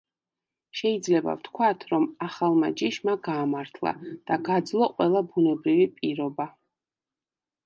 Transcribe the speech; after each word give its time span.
შეიძლება 0.77 1.35
ვთქვათ, 1.41 1.85
რომ 1.91 2.07
ახალმა 2.27 2.69
ჯიშმა 2.81 3.15
გაამართლა 3.27 3.93
და 4.31 4.39
გაძლო 4.49 4.89
ყველა 4.95 5.23
ბუნებრივი 5.35 5.87
პირობა. 6.01 6.49